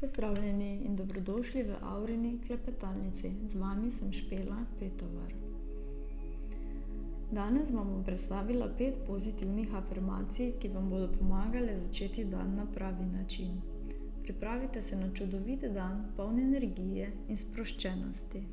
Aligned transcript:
Pozdravljeni 0.00 0.80
in 0.84 0.96
dobrodošli 0.96 1.62
v 1.62 1.76
Aurini 1.82 2.38
klepetalnici. 2.46 3.32
Z 3.46 3.54
vami 3.54 3.90
sem 3.90 4.12
Špela 4.12 4.58
Petovar. 4.78 5.32
Danes 7.32 7.70
vam 7.70 7.88
bom 7.90 8.04
predstavila 8.04 8.68
pet 8.78 9.00
pozitivnih 9.06 9.74
afirmacij, 9.74 10.52
ki 10.60 10.68
vam 10.68 10.86
bodo 10.90 11.08
pomagale 11.18 11.74
začeti 11.76 12.24
dan 12.24 12.54
na 12.54 12.66
pravi 12.74 13.06
način. 13.06 13.58
Pripravite 14.22 14.82
se 14.82 14.96
na 14.96 15.10
čudovit 15.14 15.64
dan, 15.74 16.06
poln 16.16 16.38
energije 16.38 17.10
in 17.28 17.36
sproščenosti. 17.36 18.46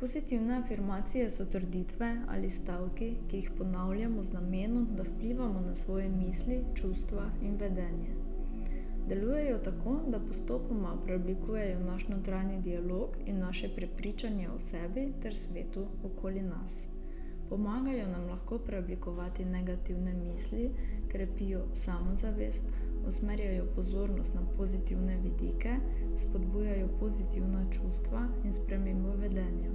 Pozitivne 0.00 0.58
afirmacije 0.58 1.30
so 1.30 1.46
trditve 1.46 2.12
ali 2.28 2.50
stavki, 2.50 3.14
ki 3.30 3.36
jih 3.36 3.50
ponavljamo 3.58 4.22
z 4.22 4.32
namenom, 4.32 4.88
da 4.96 5.02
vplivamo 5.02 5.60
na 5.60 5.74
svoje 5.74 6.08
misli, 6.08 6.64
čustva 6.74 7.30
in 7.42 7.56
vedenje. 7.56 8.23
Delujejo 9.08 9.58
tako, 9.58 10.00
da 10.08 10.18
postopoma 10.20 10.96
preoblikujejo 11.04 11.80
naš 11.80 12.08
notranji 12.08 12.60
dialog 12.60 13.16
in 13.26 13.38
naše 13.38 13.68
prepričanje 13.76 14.48
o 14.50 14.58
sebi 14.58 15.12
ter 15.22 15.34
svetu 15.34 15.86
okoli 16.04 16.42
nas. 16.42 16.86
Pomagajo 17.48 18.06
nam 18.08 18.28
lahko 18.28 18.58
preoblikovati 18.58 19.44
negativne 19.44 20.14
misli, 20.14 20.70
krepijo 21.08 21.66
samozavest, 21.72 22.72
usmerjajo 23.08 23.66
pozornost 23.74 24.34
na 24.34 24.40
pozitivne 24.56 25.16
vidike, 25.16 25.76
spodbujajo 26.16 26.88
pozitivna 27.00 27.66
čustva 27.72 28.28
in 28.44 28.52
spremembo 28.52 29.10
vedenja. 29.10 29.70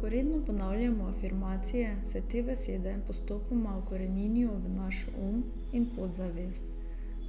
Ko 0.00 0.08
redno 0.08 0.44
ponavljamo 0.46 1.04
afirmacije, 1.04 1.96
se 2.04 2.20
te 2.20 2.42
besede 2.42 2.98
postopoma 3.06 3.78
ukoreninijo 3.78 4.50
v 4.50 4.68
naš 4.68 5.06
um 5.22 5.44
in 5.72 5.86
podzavest. 5.96 6.79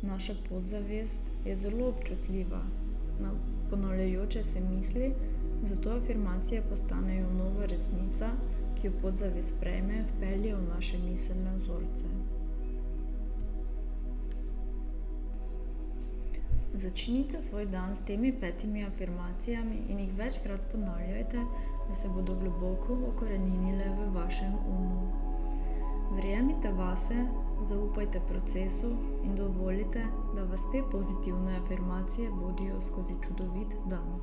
Naša 0.01 0.33
podzavest 0.49 1.21
je 1.45 1.55
zelo 1.55 1.89
občutljiva 1.89 2.61
na 3.21 3.31
ponavljajoče 3.69 4.43
se 4.43 4.61
misli, 4.61 5.13
zato 5.63 5.89
afirmacije 5.89 6.61
postanejo 6.69 7.33
nova 7.33 7.65
resnica, 7.65 8.29
ki 8.75 8.87
jo 8.87 8.93
podzavest 9.01 9.53
prejme 9.59 9.93
in 9.93 10.05
vpelje 10.05 10.55
v 10.55 10.67
naše 10.75 10.97
miselne 10.97 11.55
vzorce. 11.55 12.05
Začnite 16.73 17.41
svoj 17.41 17.65
dan 17.65 17.95
s 17.95 17.99
temi 17.99 18.33
petimi 18.39 18.85
afirmacijami 18.85 19.77
in 19.89 19.99
jih 19.99 20.13
večkrat 20.17 20.61
ponavljajte, 20.71 21.39
da 21.87 21.93
se 21.93 22.09
bodo 22.09 22.35
globoko 22.35 22.97
ukoreninile 23.07 23.85
v 23.97 24.13
vašem 24.15 24.53
umu. 24.67 25.11
Verjemite 26.15 26.71
vase, 26.71 27.25
zaupajte 27.65 28.21
procesu 28.29 28.87
in 29.23 29.35
dovolite, 29.35 30.03
da 30.35 30.43
vas 30.43 30.71
te 30.71 30.83
pozitivne 30.91 31.57
afirmacije 31.57 32.29
vodijo 32.29 32.81
skozi 32.81 33.13
čudovit 33.27 33.75
dan. 33.89 34.21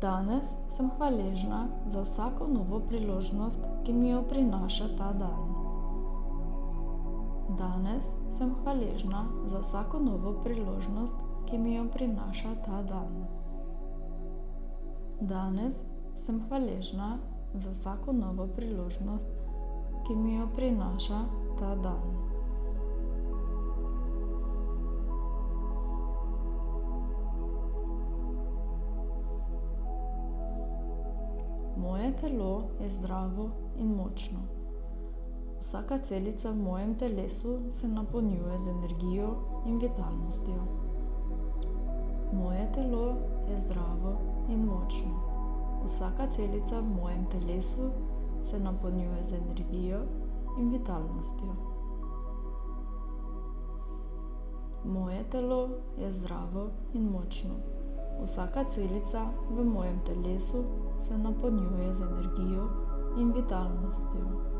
Danes 0.00 0.56
sem 0.68 0.90
hvaležna 0.96 1.68
za 1.86 2.02
vsako 2.02 2.46
novo 2.46 2.80
priložnost, 2.88 3.60
ki 3.84 3.92
mi 3.92 4.10
jo 4.10 4.22
prinaša 4.22 4.84
ta 4.98 5.12
dan. 5.12 5.52
Danes 7.58 8.14
sem 8.30 8.54
hvaležna 8.62 9.26
za 9.44 9.58
vsako 9.58 9.98
novo 9.98 10.32
priložnost, 10.44 11.14
ki 11.46 11.58
mi 11.58 11.74
jo 11.74 11.84
prinaša 11.92 12.54
ta 12.64 12.82
dan. 12.82 13.26
Danes 15.20 15.82
sem 16.16 16.40
hvaležna 16.48 17.18
za 17.54 17.70
vsako 17.70 18.12
novo 18.12 18.46
priložnost, 18.46 19.26
ki 20.06 20.16
mi 20.16 20.34
jo 20.34 20.48
prinaša 20.56 21.24
ta 21.58 21.74
dan. 21.74 22.22
Moje 31.76 32.16
telo 32.16 32.64
je 32.80 32.88
zdravo 32.88 33.50
in 33.78 33.94
močno. 33.94 34.38
Vsaka 35.60 35.98
celica 35.98 36.50
v 36.50 36.56
mojem 36.56 36.94
telesu 36.94 37.58
se 37.70 37.88
napolnjuje 37.88 38.58
z 38.58 38.68
energijo 38.68 39.34
in 39.66 39.78
vitalnostjo. 39.78 40.62
Moje 42.32 42.72
telo 42.72 43.16
je 43.50 43.58
zdravo 43.58 44.16
in 44.48 44.64
močno. 44.64 45.31
Vsaka 45.84 46.26
celica 46.30 46.80
v 46.80 46.84
mojem 46.84 47.26
telesu 47.26 47.90
se 48.44 48.58
napolnjuje 48.58 49.24
z 49.24 49.32
energijo 49.32 50.00
in 50.58 50.70
vitalnostjo. 50.70 51.54
Moje 54.84 55.24
telo 55.24 55.68
je 55.98 56.12
zdravo 56.12 56.70
in 56.94 57.10
močno. 57.10 57.54
Vsaka 58.22 58.64
celica 58.64 59.26
v 59.50 59.64
mojem 59.64 60.00
telesu 60.06 60.64
se 60.98 61.18
napolnjuje 61.18 61.92
z 61.92 62.02
energijo 62.02 62.68
in 63.18 63.32
vitalnostjo. 63.32 64.51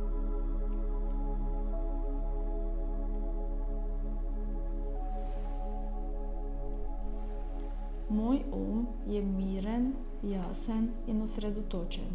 Moj 8.12 8.40
um 8.52 8.86
je 9.06 9.22
miren, 9.22 9.92
jasen 10.22 10.90
in 11.06 11.22
osredotočen. 11.22 12.10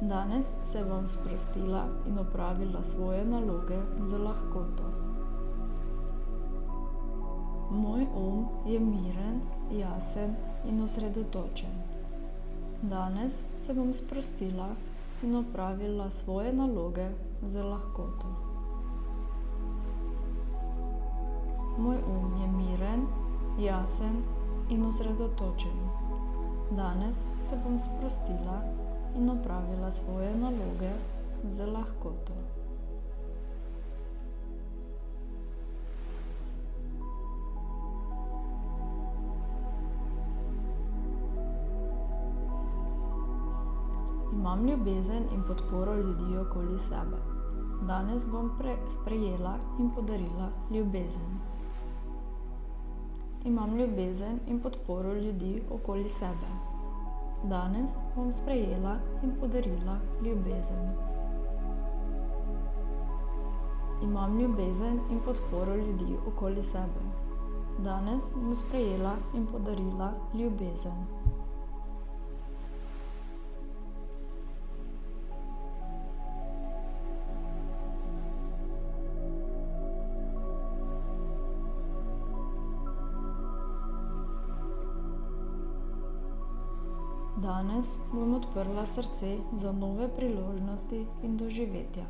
Danes 0.00 0.54
se 0.64 0.84
bom 0.84 1.08
sprostila 1.08 1.84
in 2.06 2.18
opravila 2.18 2.82
svoje 2.82 3.24
naloge 3.24 3.78
z 4.04 4.18
lahkoto. 4.18 4.82
Moj 7.70 8.06
um 8.16 8.48
je 8.66 8.80
miren, 8.80 9.40
jasen 9.70 10.36
in 10.64 10.82
osredotočen. 10.82 11.72
Danes 12.82 13.42
se 13.58 13.74
bom 13.74 13.94
sprostila 13.94 14.68
in 15.22 15.36
opravila 15.36 16.10
svoje 16.10 16.52
naloge 16.52 17.08
z 17.46 17.62
lahkoto. 17.62 18.26
Moj 21.78 21.96
um 21.96 22.36
je 22.40 22.46
miren, 22.46 23.06
jasen 23.58 24.37
in 24.68 24.84
osredotočen. 24.86 25.78
Danes 26.70 27.16
se 27.42 27.56
bom 27.64 27.78
sprostila 27.78 28.62
in 29.16 29.30
opravila 29.30 29.90
svoje 29.90 30.36
naloge 30.36 30.92
z 31.44 31.66
lahkoto. 31.66 32.32
Imam 44.32 44.66
ljubezen 44.66 45.22
in 45.34 45.42
podporo 45.46 45.94
ljudi 45.94 46.36
okoli 46.36 46.78
sebe. 46.78 47.16
Danes 47.86 48.26
bom 48.30 48.50
sprejela 48.88 49.58
in 49.78 49.90
podarila 49.90 50.50
ljubezen 50.70 51.57
imam 53.48 53.76
ljubezen 53.76 54.40
in 54.46 54.60
podporo 54.60 55.12
ljudi 55.14 55.62
okoli 55.70 56.08
sebe. 56.08 56.48
Danes 57.44 57.90
bom 58.16 58.32
sprejela 58.32 58.96
in 59.22 59.30
podarila 59.40 59.94
ljubezen. 60.24 60.90
Imam 64.02 64.38
ljubezen 64.40 65.00
in 65.10 65.20
podporo 65.24 65.76
ljudi 65.76 66.16
okoli 66.26 66.62
sebe. 66.62 67.04
Danes 67.78 68.32
bom 68.34 68.54
sprejela 68.54 69.14
in 69.34 69.46
podarila 69.46 70.12
ljubezen. 70.34 71.17
Danes 87.38 87.98
bom 88.12 88.34
odprla 88.34 88.86
srce 88.86 89.36
za 89.54 89.72
nove 89.72 90.08
priložnosti 90.14 91.06
in 91.22 91.36
doživetja. 91.36 92.02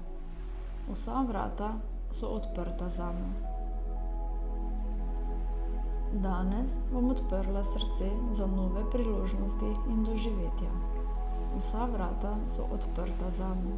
Vsa 0.93 1.21
vrata 1.29 1.75
so 2.13 2.27
odprta 2.27 2.89
za 2.89 3.13
me. 3.13 3.29
Danes 6.13 6.79
bom 6.93 7.11
odprla 7.11 7.63
srce 7.63 8.09
za 8.33 8.47
nove 8.47 8.91
priložnosti 8.91 9.69
in 9.91 10.05
doživetja. 10.05 10.73
Vsa 11.59 11.85
vrata 11.93 12.37
so 12.57 12.65
odprta 12.73 13.31
za 13.31 13.49
me. 13.49 13.77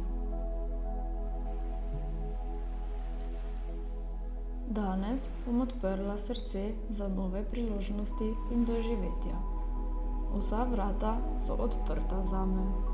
Danes 4.69 5.27
bom 5.45 5.61
odprla 5.61 6.17
srce 6.17 6.71
za 6.89 7.07
nove 7.07 7.43
priložnosti 7.43 8.35
in 8.51 8.65
doživetja. 8.65 9.60
Vsa 10.37 10.63
vrata 10.63 11.17
so 11.45 11.53
odprta 11.53 12.23
zame. 12.23 12.91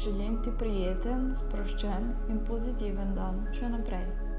Želim 0.00 0.42
ti 0.42 0.50
prijeten, 0.58 1.34
sproščen 1.36 2.06
in 2.32 2.40
pozitiven 2.48 3.14
dan 3.14 3.42
še 3.52 3.68
naprej. 3.68 4.29